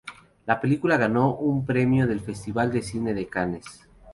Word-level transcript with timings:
La 0.47 0.59
película 0.59 0.97
ganó 0.97 1.35
un 1.35 1.63
premio 1.63 2.07
del 2.07 2.21
Festival 2.21 2.71
de 2.71 2.81
Cine 2.81 3.13
de 3.13 3.27
Cannes. 3.27 3.83